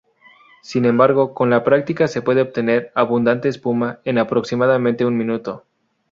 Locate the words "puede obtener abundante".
2.23-3.49